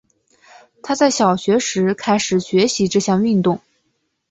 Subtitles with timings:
[0.81, 3.61] 她在小学时开始学习这项运动。